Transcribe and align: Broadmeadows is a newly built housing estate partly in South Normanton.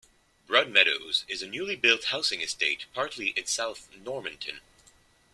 Broadmeadows 0.47 1.25
is 1.27 1.43
a 1.43 1.47
newly 1.47 1.75
built 1.75 2.05
housing 2.05 2.41
estate 2.41 2.85
partly 2.95 3.33
in 3.37 3.45
South 3.45 3.87
Normanton. 3.95 4.59